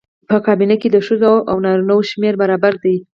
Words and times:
په 0.29 0.37
کابینه 0.45 0.75
کې 0.81 0.89
د 0.91 0.97
ښځو 1.07 1.33
او 1.49 1.57
نارینه 1.65 1.93
وو 1.95 2.07
شمېر 2.11 2.33
برابر 2.41 2.73
دی. 2.83 2.95